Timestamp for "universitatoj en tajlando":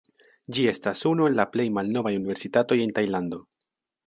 2.21-3.45